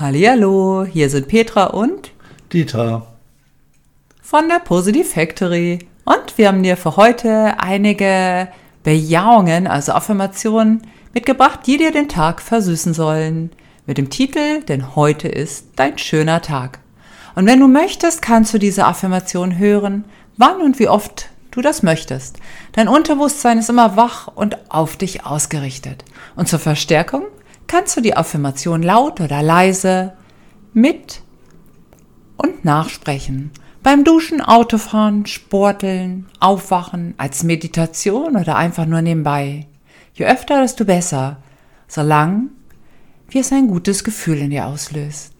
[0.00, 2.12] Hallihallo, hier sind Petra und
[2.52, 3.04] Dieter.
[4.22, 5.80] von der Positive Factory.
[6.04, 8.46] Und wir haben dir für heute einige
[8.84, 10.82] Bejahungen, also Affirmationen,
[11.14, 13.50] mitgebracht, die dir den Tag versüßen sollen.
[13.86, 16.78] Mit dem Titel, denn heute ist dein schöner Tag.
[17.34, 20.04] Und wenn du möchtest, kannst du diese Affirmation hören,
[20.36, 22.36] wann und wie oft du das möchtest.
[22.70, 26.04] Dein Unterbewusstsein ist immer wach und auf dich ausgerichtet.
[26.36, 27.24] Und zur Verstärkung
[27.68, 30.14] kannst du die Affirmation laut oder leise
[30.72, 31.22] mit
[32.36, 33.52] und nachsprechen.
[33.82, 39.66] Beim Duschen, Autofahren, Sporteln, Aufwachen, als Meditation oder einfach nur nebenbei.
[40.14, 41.36] Je öfter, desto besser,
[41.86, 42.48] solange
[43.30, 45.32] wie es ein gutes Gefühl in dir auslöst.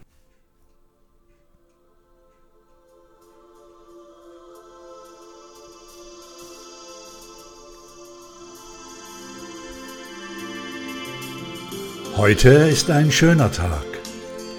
[12.19, 13.87] Heute ist ein schöner Tag,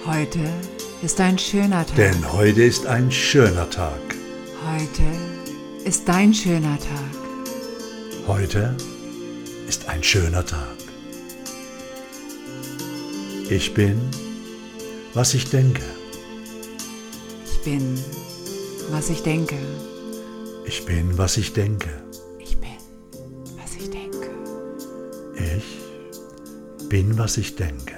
[0.06, 0.40] Heute
[1.02, 1.96] ist ein schöner Tag.
[1.98, 4.00] denn heute ist ein schöner Tag.
[4.66, 5.04] Heute
[5.84, 8.28] ist dein schöner Tag.
[8.28, 8.78] Heute
[9.68, 10.78] ist ein schöner Tag.
[13.50, 14.00] Ich bin,
[15.14, 15.84] was ich denke.
[17.44, 18.00] Ich bin,
[18.90, 19.58] was ich denke.
[20.66, 21.90] Ich bin, was ich denke.
[26.90, 27.96] Bin, was ich denke.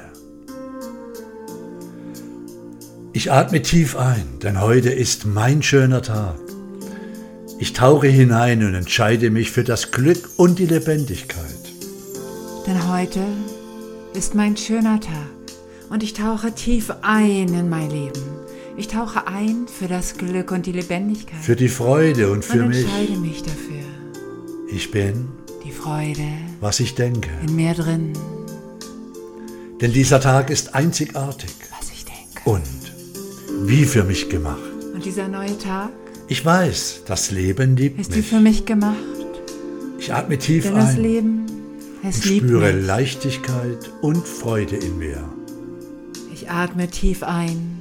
[3.14, 6.36] Ich atme tief ein, denn heute ist mein schöner Tag.
[7.60, 11.46] Ich tauche hinein und entscheide mich für das Glück und die Lebendigkeit.
[12.66, 13.22] Denn heute
[14.14, 15.14] ist mein schöner Tag
[15.90, 18.22] und ich tauche tief ein in mein Leben.
[18.78, 21.40] Ich tauche ein für das Glück und die Lebendigkeit.
[21.42, 22.84] Für die Freude und für und mich.
[22.86, 23.84] entscheide mich dafür.
[24.74, 25.28] Ich bin,
[25.66, 26.24] Die Freude
[26.62, 27.30] was ich denke.
[27.46, 28.14] in mir drin,
[29.82, 32.50] Denn dieser Tag ist einzigartig was ich denke.
[32.50, 34.60] und wie für mich gemacht.
[34.94, 35.90] Und dieser neue Tag
[36.28, 38.28] Ich weiß, das Leben liebt ist wie mich.
[38.28, 38.96] für mich gemacht.
[40.00, 41.46] Ich atme tief Denn das ein Leben,
[42.04, 42.86] es und liebt spüre mich.
[42.86, 45.24] Leichtigkeit und Freude in mir.
[46.34, 47.78] Ich atme tief ein.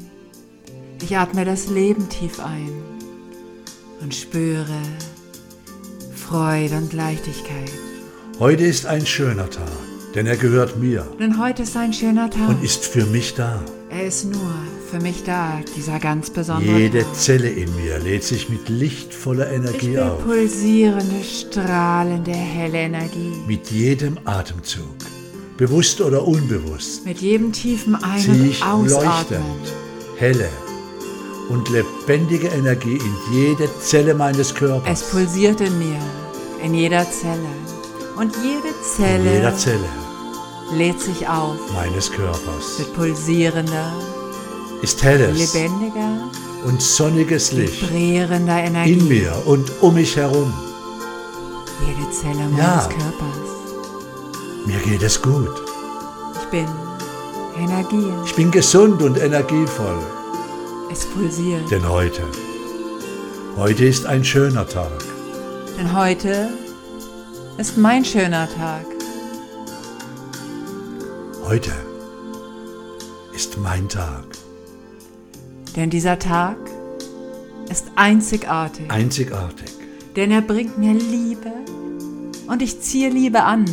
[1.03, 2.71] Ich atme das Leben tief ein
[4.01, 4.67] und spüre
[6.15, 7.71] Freude und Leichtigkeit.
[8.39, 9.69] Heute ist ein schöner Tag,
[10.15, 12.49] denn er gehört mir Denn heute ist ein schöner Tag.
[12.49, 13.63] und ist für mich da.
[13.91, 14.53] er ist nur
[14.91, 17.15] für mich da, dieser ganz besondere Jede Tag.
[17.15, 20.25] Zelle in mir lädt sich mit lichtvoller Ich Energie will auf.
[20.25, 23.33] pulsierende, strahlende, helle Energie.
[23.47, 24.85] Mit jedem Atemzug,
[25.57, 29.39] bewusst oder unbewusst, Mit jedem tiefen Ein- und ich Ausatmen.
[29.39, 29.75] leuchtend,
[30.17, 30.49] helle
[31.51, 35.03] und lebendige Energie in jede Zelle meines Es Körpers.
[35.11, 35.99] pulsiert in mir,
[36.65, 37.39] in jeder Zelle.
[38.17, 39.89] Und jede In Zelle jeder Zelle
[40.75, 43.93] lädt sich auf meines Körpers mit pulsierender,
[44.83, 46.31] ist helles lebendiger,
[46.65, 48.93] und sonniges Licht vibrierender Energie.
[48.93, 50.53] in mir und um mich herum.
[51.87, 52.89] Jede Zelle meines Ja.
[52.89, 54.67] Körpers.
[54.67, 55.49] Mir geht es gut.
[56.41, 56.67] Ich bin
[57.59, 58.13] Energie.
[58.27, 59.99] Ich bin gesund und energievoll.
[60.93, 61.71] Es pulsiert.
[61.71, 62.23] Denn heute,
[63.57, 64.91] heute ist ein schöner Tag.
[65.79, 66.51] Denn heute
[67.59, 68.85] ist mein schöner Tag.
[71.51, 71.73] Heute
[73.35, 74.23] ist mein Tag.
[75.75, 76.57] Denn dieser Tag
[77.69, 78.89] ist einzigartig.
[78.89, 79.73] Einzigartig.
[80.15, 81.51] Denn er bringt mir Liebe
[82.47, 83.65] und ich ziehe Liebe an.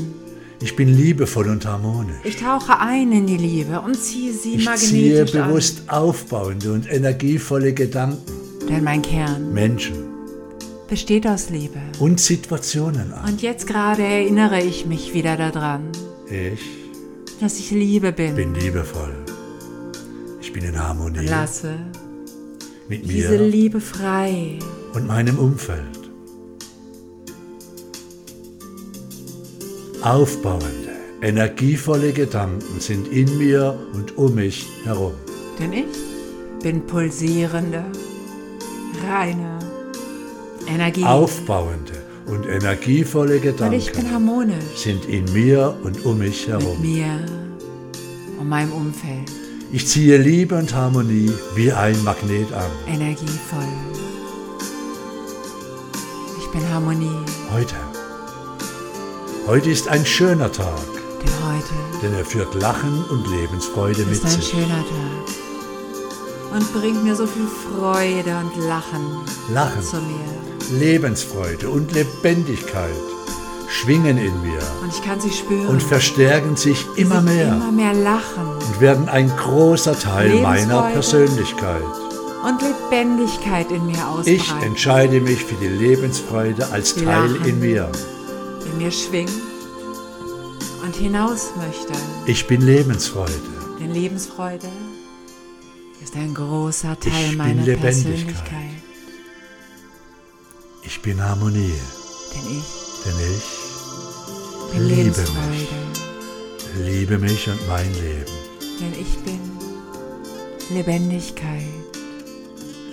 [0.60, 2.16] Ich bin liebevoll und harmonisch.
[2.24, 6.92] Ich tauche ein in die Liebe und ziehe sie Ich ziehe magnetisch bewusst aufbauende und
[6.92, 8.24] energievolle Gedanken,
[8.62, 8.68] an.
[8.70, 9.98] Denn mein Kern Menschen
[10.90, 11.78] besteht aus Liebe.
[12.00, 13.34] und Situationen an.
[13.34, 15.92] Und jetzt gerade erinnere ich mich wieder daran,
[16.28, 16.87] Ich
[17.40, 18.36] dass ich Liebe bin.
[18.36, 19.14] bin liebevoll.
[20.42, 21.78] Ich bin in Harmonie Lasse
[22.90, 24.60] mit diese mir Liebe frei.
[24.94, 25.98] und meinem Umfeld.
[30.02, 30.90] Aufbauende,
[31.22, 35.14] energievolle Gedanken sind in mir und um mich herum.
[35.60, 35.86] Denn ich
[36.64, 37.84] bin pulsierende,
[39.06, 39.60] reine
[40.68, 41.04] Energie.
[41.04, 41.97] Aufbauende
[42.28, 46.82] und energievolle Gedanken sind in mir und um mich mit herum.
[46.82, 47.26] mir
[48.40, 49.32] und meinem Umfeld.
[49.72, 52.72] Ich ziehe Liebe und Harmonie wie ein Magnet an.
[52.88, 53.68] Energievoll.
[56.40, 57.12] Ich bin Harmonie.
[57.54, 57.76] Heute.
[59.48, 60.80] Heute ist ein schöner Tag,
[61.22, 64.50] Denn heute denn er führt Lachen und Lebensfreude mit ist ein sich.
[64.50, 65.47] schöner Tag.
[66.54, 69.06] Und bringt mir so viel Freude und Lachen
[69.54, 70.80] Lachen, zu mir.
[70.80, 72.90] Lebensfreude und Lebendigkeit
[73.70, 75.68] schwingen in mir Und ich kann sie spüren.
[75.68, 78.48] und verstärken sich immer mehr Immer mehr lachen.
[78.48, 80.84] und werden ein großer Teil meiner.
[80.94, 81.84] Persönlichkeit.
[82.48, 84.32] Und Lebendigkeit in mir ausbreiten.
[84.36, 87.46] Ich entscheide mich für die Lebensfreude als Teil Lachen.
[87.46, 87.90] in mir.
[88.72, 89.32] in mir schwingt
[90.84, 91.94] und hinaus möchte.
[92.26, 93.32] Ich bin Lebensfreude.
[93.80, 94.68] Denn Lebensfreude
[96.08, 97.82] ist ein großer Teil Ich bin meiner Lebendigkeit.
[97.82, 98.82] Persönlichkeit.
[100.84, 101.74] Ich bin Harmonie,
[102.34, 102.64] Denn ich
[103.04, 106.86] denn ich bin Liebe Lebensfreude.
[106.86, 108.32] liebe mich und mein Leben.
[108.80, 109.40] Denn ich bin
[110.78, 111.64] Lebendigkeit.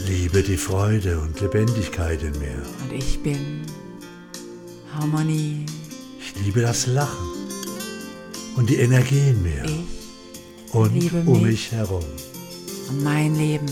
[0.08, 2.62] Liebe die Freude und Lebendigkeit in mir.
[2.82, 3.62] Und ich bin
[4.92, 5.64] Harmonie.
[6.18, 7.28] Ich liebe das Lachen
[8.56, 11.42] und die Energie in mir Ich und um mich.
[11.42, 12.04] mich herum.
[12.94, 13.66] Und mein Leben.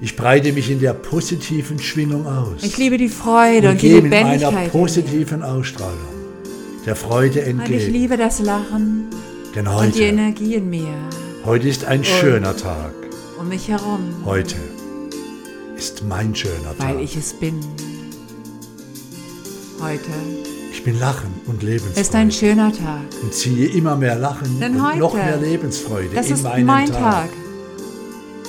[0.00, 3.88] Ich breite mich in der positiven Schwingung aus Ich liebe die Freude und und, die
[4.00, 4.52] meiner Lebendigkeit.
[4.52, 4.68] in mir.
[4.68, 5.98] positiven Ausstrahlung
[6.86, 7.92] der Freude Und ich entgegen.
[7.92, 9.06] liebe das Lachen
[9.56, 10.94] Denn und die heute, Energie in mir.
[11.44, 12.92] heute ist ein schöner Tag.
[13.40, 14.00] Um mich herum.
[14.24, 14.54] Heute
[15.76, 16.88] ist mein schöner Tag.
[16.96, 17.58] Weil ich es bin.
[19.80, 20.00] Heute
[20.72, 22.00] Ich bin Lachen und Lebensfreude.
[22.00, 23.02] ist ein schöner Tag.
[23.22, 26.66] und ziehe immer mehr Lachen Denn und heute, noch mehr Lebensfreude Das in ist meinen
[26.66, 26.98] mein Tag.
[27.00, 27.30] Tag.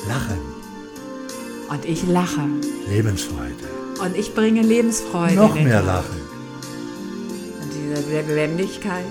[0.10, 0.40] Lachen,
[1.70, 2.42] Und ich lache.
[2.90, 3.66] Lebensfreude.
[4.04, 5.36] Und ich bringe Lebensfreude.
[5.36, 5.82] noch mehr.
[5.84, 6.20] Lachen,
[7.62, 9.06] Und diese Lebendigkeit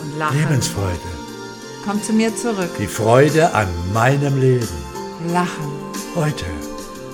[0.00, 1.08] und Lachen Lebensfreude.
[1.84, 2.70] kommt zu mir zurück.
[2.78, 4.68] Die Freude an meinem Leben.
[5.32, 5.68] Lachen.
[6.14, 6.46] Heute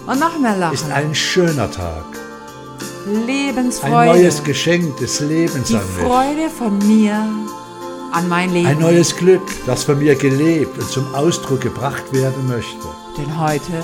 [0.06, 0.74] Und noch mehr Lachen.
[0.74, 2.04] ist ein schöner Tag.
[3.06, 4.12] Ein Lebensfreude.
[4.12, 6.04] neues Geschenk des Lebens die an mich.
[6.06, 7.26] Freude von mir
[8.14, 8.66] an mein Leben.
[8.68, 12.86] Ein neues Glück, das von mir gelebt und zum Ausdruck gebracht werden möchte.
[13.18, 13.82] Denn heute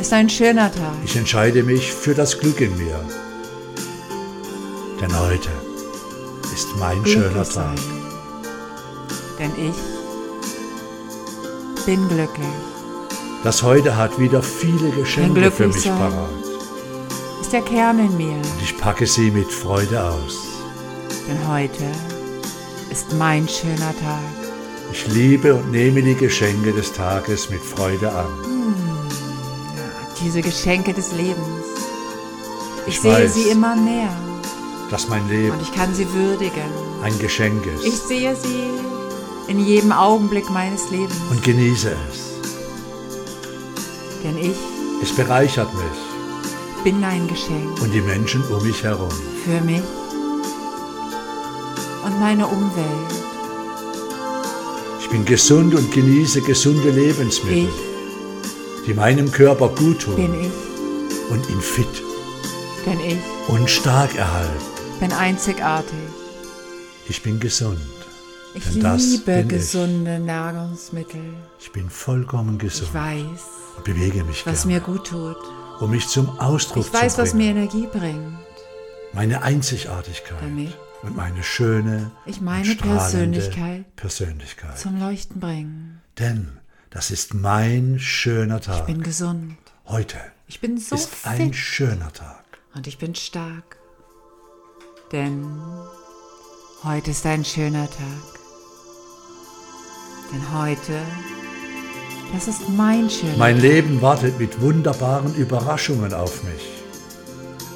[0.00, 0.94] ist ein schöner Tag.
[1.04, 3.00] Ich entscheide mich für das Glück in mir.
[5.00, 5.48] Denn heute
[6.54, 7.76] ist mein schöner Glücklich Tag.
[7.76, 7.78] sein.
[9.38, 9.74] Denn ich
[11.84, 12.46] bin glücklich.
[13.42, 15.98] Das heute hat wieder viele Geschenke für mich sein.
[15.98, 16.28] parat.
[17.40, 18.34] Ist der Kern in mir.
[18.34, 20.38] Und ich packe sie mit Freude aus.
[21.26, 21.84] Denn heute
[22.90, 24.20] ist mein schöner Tag.
[24.92, 28.26] Ich liebe und nehme die Geschenke des Tages mit Freude an.
[30.22, 31.38] Diese Geschenke des Lebens.
[32.86, 33.34] Ich, Ich sehe weiß.
[33.34, 34.10] sie immer mehr
[34.90, 36.70] Dass mein Leben und ich kann sie würdigen.
[37.02, 38.08] ein Geschenk Ich ist.
[38.08, 38.70] sehe sie
[39.50, 41.14] in jedem Augenblick meines Lebens.
[41.30, 42.18] Und genieße es.
[44.22, 44.56] Denn ich
[45.02, 49.10] Es bereichert mich bin ein Geschenk und die Menschen um mich herum.
[49.44, 49.82] für mich
[52.10, 53.12] und meine Umwelt.
[55.00, 57.68] Ich bin gesund und genieße gesunde Lebensmittel,
[58.80, 62.02] Ich die meinem Körper gut tun bin ich, und ihn fit
[62.86, 63.18] denn ich
[63.48, 64.64] und stark erhalten.
[65.00, 65.92] bin einzigartig.
[67.08, 67.78] Ich bin gesund.
[68.54, 69.48] Ich liebe bin ich.
[69.48, 71.20] gesunde Nahrungsmittel.
[71.60, 73.40] Ich bin vollkommen gesund Ich weiß,
[73.76, 75.36] und bewege mich was gerne, mir gut tut.
[75.80, 77.44] um mich zum Ausdruck Ich weiß, zu was bringen.
[77.44, 78.38] mir Energie bringt.
[79.12, 84.78] Meine Einzigartigkeit Damit und meine schöne, ich meine Persönlichkeit Persönlichkeit.
[84.78, 86.00] zum Leuchten bringen.
[86.18, 86.58] Denn
[86.90, 88.86] das ist mein schöner Ich Tag.
[88.86, 89.56] bin gesund.
[89.86, 92.44] Heute Ich bin so ist ein fit schöner Tag.
[92.74, 93.76] und ich bin stark.
[95.12, 95.44] Denn
[96.84, 98.40] heute ist ein schöner Tag.
[100.32, 101.00] Denn heute,
[102.32, 103.62] das ist mein schöner Mein Tag.
[103.62, 106.68] Leben wartet mit wunderbaren Überraschungen auf mich.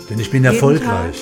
[0.08, 1.20] Denn ich bin Jeden erfolgreich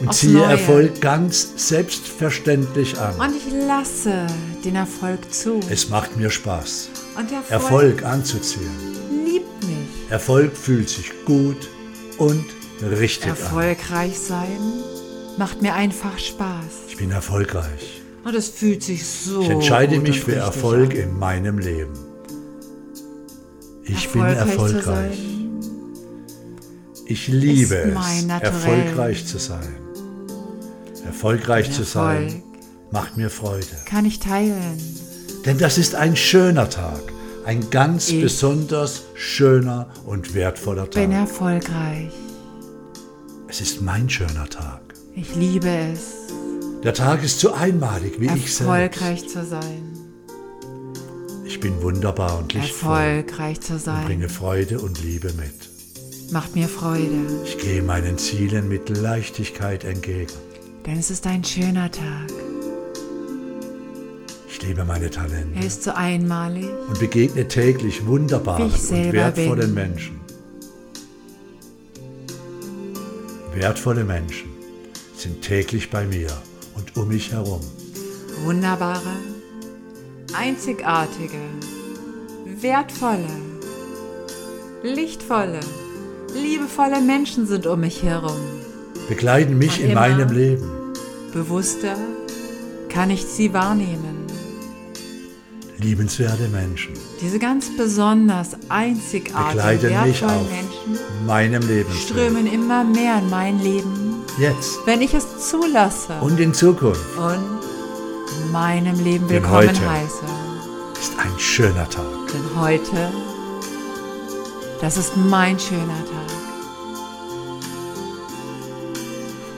[0.00, 0.50] und ziehe Neue.
[0.52, 3.14] Erfolg ganz selbstverständlich an.
[3.20, 4.26] Und ich lasse
[4.64, 5.60] den Erfolg zu.
[5.70, 8.70] Es macht mir Spaß, Erfolg, Erfolg anzuziehen.
[9.24, 10.10] liebt mich.
[10.10, 11.68] Erfolg fühlt sich gut
[12.18, 12.44] und
[12.82, 13.30] richtig an.
[13.30, 14.58] Erfolgreich sein
[15.38, 16.88] macht mir einfach Spaß.
[16.88, 18.02] Ich bin erfolgreich.
[18.24, 20.96] Und es fühlt sich so Ich entscheide mich für Erfolg an.
[20.96, 21.92] in meinem Leben.
[23.84, 25.18] Ich bin erfolgreich.
[27.06, 29.76] Ich liebe es, erfolgreich zu sein.
[31.04, 32.42] Erfolgreich zu Erfolg sein
[32.90, 33.66] macht mir Freude.
[33.86, 34.78] kann ich teilen.
[35.44, 37.00] Denn das ist ein schöner Tag.
[37.44, 41.20] Ein ganz Ich besonders schöner und wertvoller Bin Tag.
[41.20, 42.12] erfolgreich.
[43.48, 44.80] Es ist mein schöner Tag.
[45.16, 46.12] Ich liebe es,
[46.84, 48.60] Der Tag ist so einmalig wie ich selbst.
[48.60, 49.82] erfolgreich zu sein.
[51.44, 55.68] Ich bin wunderbar und lichtvoll Erfolgreich zu und sein bringe Freude und Liebe mit.
[56.32, 60.32] Macht mir Freude, Ich gehe meinen Zielen mit Leichtigkeit entgegen.
[60.86, 62.28] denn es ist ein schöner Tag.
[64.48, 66.66] Ich liebe meine Er Talente ist so einmalig.
[66.88, 69.74] und begegne täglich wunderbaren und wertvollen bin.
[69.74, 70.20] Menschen.
[73.54, 74.50] Wertvolle Menschen
[75.16, 76.28] sind täglich bei mir
[76.74, 77.60] und um mich herum.
[78.44, 79.14] Wunderbare,
[80.34, 81.38] einzigartige,
[82.60, 83.28] wertvolle,
[84.82, 85.60] lichtvolle,
[86.34, 88.36] liebevolle Menschen sind um mich herum.
[89.08, 90.70] Begleiten mich Und in meinem Leben.
[91.32, 91.96] Bewusster
[92.88, 94.18] kann ich sie wahrnehmen.
[95.78, 102.02] Liebenswerte Menschen Diese ganz besonders einzigartigen, wertvollen Menschen meinem Lebensweg.
[102.08, 107.60] strömen immer mehr in mein Leben, Jetzt wenn ich es zulasse und in Zukunft und
[108.44, 110.24] in meinem Leben willkommen heute- heiße.
[111.00, 112.04] ist ein schöner Tag.
[112.32, 113.10] Denn heute,
[114.82, 116.36] das ist mein schöner Tag.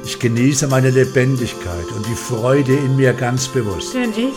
[0.05, 3.95] Ich genieße meine Lebendigkeit und die Freude in mir ganz bewusst.
[3.95, 4.35] Denn ich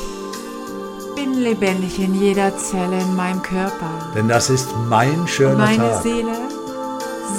[1.16, 4.12] bin lebendig in jeder Zelle in meinem Körper.
[4.16, 6.04] Denn das ist mein schöner Meine Tag.
[6.04, 6.38] Seele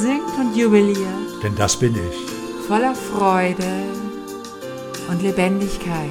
[0.01, 2.67] singt und jubiliert, Denn das bin ich.
[2.69, 3.65] voller Freude
[5.09, 6.11] und Lebendigkeit.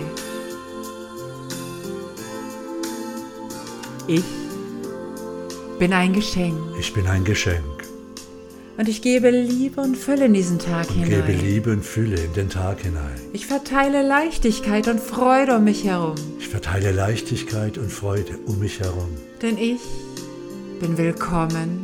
[4.07, 4.23] Ich
[5.79, 7.63] bin ein Geschenk Ich bin ein Geschenk
[8.77, 11.45] und ich gebe Liebe und Fülle in diesen Tag und gebe hinein.
[11.45, 13.15] Liebe und Fülle in den Tag hinein.
[13.33, 18.79] Ich verteile Leichtigkeit und Freude um mich herum, Ich verteile Leichtigkeit und Freude um mich
[18.79, 19.09] herum.
[19.41, 19.81] denn ich
[20.79, 21.81] bin willkommen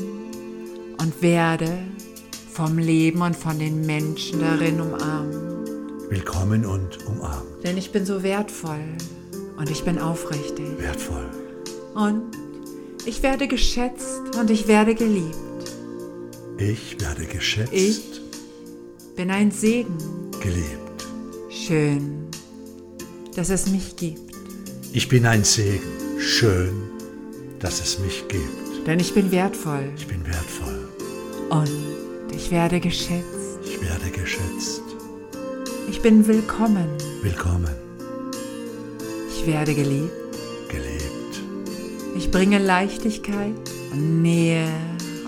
[1.02, 1.68] und werde
[2.52, 5.34] vom Leben und von den Menschen darin umarmt.
[6.10, 7.64] Willkommen und umarmt.
[7.64, 8.84] Denn ich bin so wertvoll
[9.58, 10.68] und ich bin aufrichtig.
[10.78, 11.26] Wertvoll.
[11.96, 12.22] Und
[13.06, 15.36] ich werde geschätzt und ich werde geliebt.
[16.58, 18.22] Ich werde geschätzt, Ich
[19.16, 19.98] bin ein Segen.
[20.42, 21.06] geliebt.
[21.50, 22.28] Schön,
[23.36, 24.20] dass es mich gibt.
[24.94, 25.82] Ich bin ein Segen.
[26.20, 26.74] Schön,
[27.60, 28.88] dass es mich gibt.
[28.88, 30.88] Denn ich bin wertvoll Ich bin wertvoll.
[31.50, 31.70] und
[32.36, 33.60] ich werde geschätzt.
[33.66, 34.82] Ich werde geschätzt.
[35.90, 36.88] Ich bin willkommen.
[37.22, 37.70] Willkommen.
[39.30, 40.12] Ich werde geliebt.
[40.70, 41.23] Geliebt.
[42.16, 43.56] Ich bringe Leichtigkeit
[43.92, 44.68] und Nähe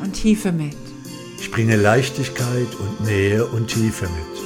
[0.04, 0.76] und Tiefe mit.
[1.40, 4.42] Ich bringe Leichtigkeit und Nähe und Tiefe mit.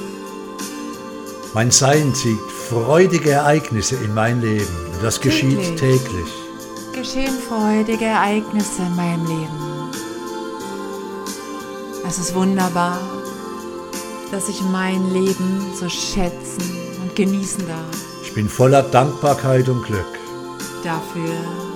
[1.52, 4.66] Mein Sein zieht freudige Ereignisse in mein Leben.
[4.94, 6.00] Und das geschieht Täglich.
[6.02, 6.32] täglich.
[6.94, 9.70] Geschehen freudige Ereignisse in meinem Leben.
[12.06, 12.98] Es ist wunderbar,
[14.30, 16.62] dass ich mein Leben so schätzen
[17.02, 17.96] und genießen darf.
[18.22, 20.06] Ich bin voller Dankbarkeit und Glück.
[20.82, 21.69] Dafür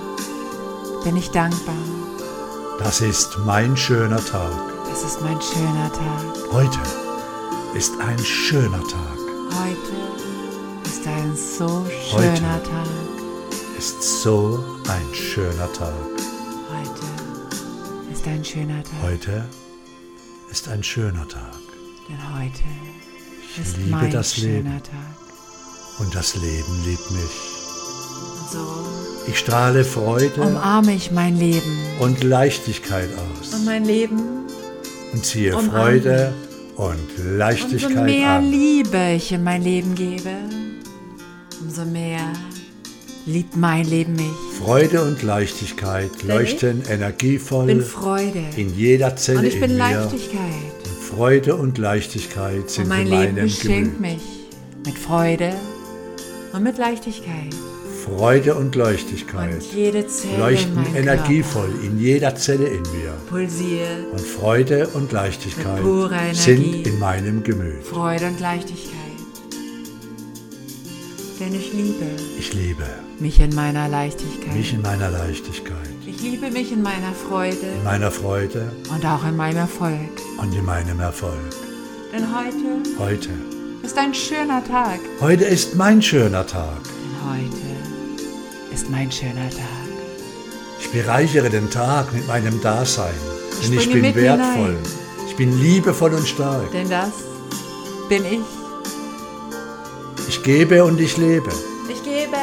[1.05, 1.75] bin ich dankbar.
[2.79, 4.51] Das ist mein schöner Tag.
[4.91, 6.51] Es ist mein schöner Tag.
[6.51, 6.79] Heute
[7.75, 9.17] ist ein schöner Tag.
[9.51, 9.95] Heute
[10.83, 12.37] ist ein so Heute.
[12.37, 12.87] schöner Tag.
[13.77, 15.93] Ist so ein schöner Tag.
[16.71, 19.03] Heute ist ein schöner Tag.
[19.03, 19.45] Heute
[20.49, 21.53] ist ein schöner Tag.
[22.09, 22.63] Denn heute
[23.61, 24.83] ist liebe mein das schöner Leben.
[24.83, 25.99] Tag.
[25.99, 27.54] Und das Leben liebt mich.
[28.53, 31.79] Und Ich strahle Freude umarme ich mein Leben.
[31.99, 33.09] und Leichtigkeit
[33.39, 33.53] aus.
[33.53, 34.19] Und mein Leben,
[35.13, 35.71] Und ziehe umarme.
[35.71, 36.33] Freude
[36.75, 38.51] und umso Leichtigkeit mehr an.
[38.51, 40.29] Liebe ich in mein Leben gebe,
[41.61, 42.33] umso mehr
[43.25, 44.25] liebt mein Leben mich.
[44.63, 49.77] Freude und Leichtigkeit leuchten Ich bin energievoll Freude in jeder Zelle und ich bin in
[49.77, 49.83] mir.
[49.83, 50.39] Leichtigkeit.
[51.09, 53.99] Freude und Leichtigkeit Und sind mein in Leben meinem beschenkt Gemüt.
[54.01, 54.21] mich
[54.85, 55.53] mit Freude
[56.53, 57.53] und mit Leichtigkeit.
[58.05, 63.13] Freude und Leichtigkeit Und in leuchten meinem energievoll Körper in jeder Zelle in mir.
[63.27, 65.79] pulsiert Und Freude und Leichtigkeit
[66.33, 67.83] sind in meinem Gemüt.
[67.83, 68.93] Freude und Leichtigkeit.
[71.39, 72.05] Denn ich liebe
[72.37, 72.85] Ich liebe
[73.19, 74.53] mich in meiner Leichtigkeit.
[74.53, 79.25] mich in meiner Leichtigkeit, ich liebe mich in meiner Freude in meiner Freude und auch
[79.27, 80.11] in meinem Erfolg.
[80.37, 81.33] und in meinem Erfolg.
[82.13, 83.29] Denn heute Heute.
[83.83, 84.99] ist ein schöner Tag.
[85.19, 86.81] Heute ist mein schöner Tag.
[86.83, 87.64] Denn heute
[88.75, 89.85] ist mein schöner Tag.
[90.79, 93.13] Ich bereichere den Tag mit meinem Dasein,
[93.61, 94.67] Ich denn ich springe bin wertvoll.
[94.67, 94.77] hinein.
[95.27, 96.69] Ich bin liebevoll und stark.
[96.71, 97.11] Denn das
[98.09, 98.41] bin ich.
[100.27, 101.49] Ich gebe und ich lebe.
[101.89, 102.35] Ich gebe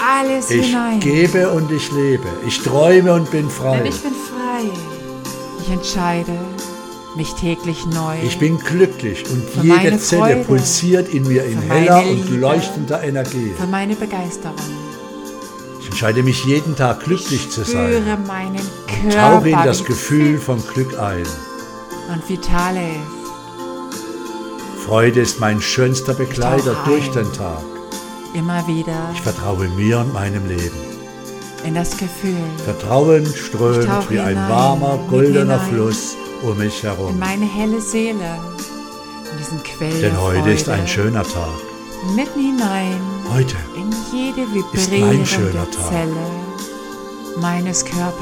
[0.00, 1.00] alles Ich hinein.
[1.00, 2.28] gebe und ich lebe.
[2.46, 3.82] Ich träume und bin Denn frei.
[3.84, 4.70] ich bin frei.
[5.62, 6.32] Ich entscheide
[7.16, 8.14] mich täglich neu.
[8.24, 10.44] Ich bin glücklich und Für jede Zelle Freude.
[10.44, 12.36] pulsiert in mir in heller und Liebe.
[12.36, 13.52] leuchtender Energie.
[13.58, 14.56] für meine Begeisterung.
[15.92, 17.92] Entscheide mich jeden Tag glücklich zu sein.
[17.92, 18.56] Spüre meinen
[19.10, 21.26] Tauche Körper, in das Gefühl vom Glück ein.
[22.10, 23.20] und vital ist.
[24.86, 27.62] Freude ist mein schönster Begleiter tauche durch den Tag.
[28.32, 30.78] Immer wieder Ich vertraue mir und meinem Leben.
[31.62, 35.60] in das Gefühl, Vertrauen strömt tauche wie ein warmer, goldener.
[35.60, 37.18] Fluss um mich in herum.
[37.18, 38.38] meine helle Seele,
[39.30, 41.50] in diesen Quell Denn heute Freude, ist ein schöner Tag.
[42.14, 43.00] Mitten hinein
[43.32, 45.24] Heute in jede vibrierende.
[45.24, 46.16] Zelle
[47.40, 48.18] meines Körpers.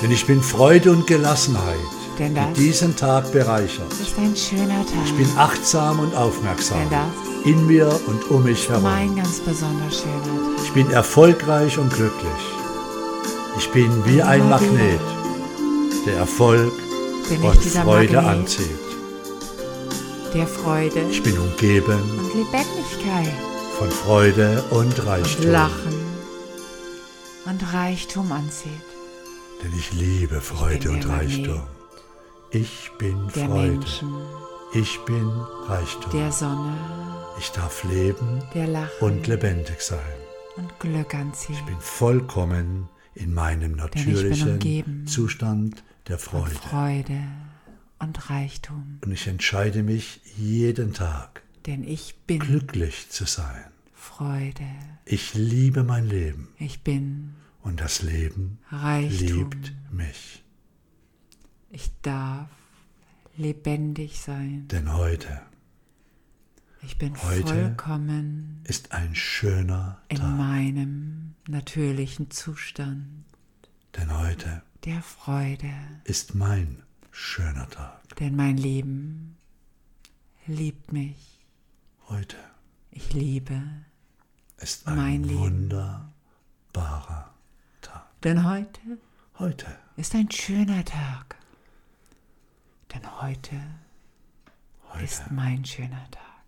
[0.00, 1.78] Denn ich bin Freude und Gelassenheit,
[2.18, 3.92] Denn das die diesen Tag bereichert.
[3.92, 5.04] ist ein schöner Tag.
[5.06, 8.82] Ich bin achtsam und aufmerksam Denn das in mir und um mich herum.
[8.84, 10.64] mein ganz besonders schöner Tag.
[10.64, 12.44] Ich bin erfolgreich und glücklich.
[13.58, 15.00] Ich bin wie ein Magnet,
[16.06, 16.72] der Erfolg
[17.28, 18.87] Bin und dieser Freude Magnet anzieht.
[20.34, 23.32] Der Freude Ich bin umgeben und Lebendigkeit
[23.78, 25.50] von Freude und und Reichtum.
[25.50, 25.94] Lachen
[27.46, 28.70] und Reichtum anzieht.
[29.62, 31.62] Denn ich liebe Freude und Reichtum.
[32.50, 33.72] Ich bin Der Freude.
[33.72, 34.12] Menschen,
[34.74, 35.28] Ich bin
[35.66, 36.12] Reichtum.
[36.12, 36.74] der Sonne,
[37.38, 39.98] Ich darf leben der Lachen und lebendig sein.
[40.56, 41.56] und Glück anzieht.
[41.56, 46.54] Ich bin vollkommen in meinem natürlichen Zustand der Freude.
[48.00, 53.64] Und Reichtum, Und ich entscheide mich jeden Tag, denn ich bin glücklich zu sein.
[53.92, 54.64] Freude.
[55.04, 59.18] Ich liebe mein Leben Ich bin und das Leben Reichtum.
[59.50, 60.44] liebt mich.
[61.70, 62.48] Ich darf
[63.36, 64.66] lebendig sein.
[64.68, 65.40] Denn heute
[66.82, 70.36] Ich bin Heute vollkommen ist ein schöner in Tag.
[70.38, 73.24] meinem natürlichen Zustand
[73.96, 75.70] Denn heute der Freude,
[76.04, 76.82] ist mein
[77.18, 78.16] schöner Tag.
[78.16, 79.36] denn mein Leben
[80.46, 81.38] liebt mich.
[82.08, 82.36] Heute
[82.90, 83.60] Ich liebe,
[84.58, 85.40] ist ein Mein Leben.
[85.40, 87.34] wunderbarer
[87.80, 88.20] Tag.
[88.22, 88.80] denn heute
[89.38, 91.36] Heute ist ein schöner Tag.
[92.92, 93.56] Denn heute
[95.02, 96.42] ist Heute mein schöner Tag.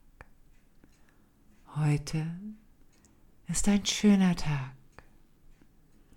[1.77, 2.27] Heute
[3.47, 4.73] ist ein schöner Tag.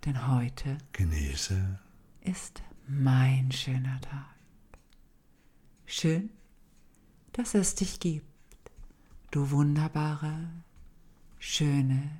[0.04, 1.78] Denn heute genieße
[2.22, 4.33] ist mein schöner Tag.
[5.86, 6.30] Schön,
[7.32, 8.24] dass es dich gibt,
[9.30, 10.48] du wunderbare,
[11.38, 12.10] schöne,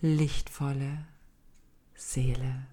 [0.00, 1.06] lichtvolle
[1.94, 2.66] Seele.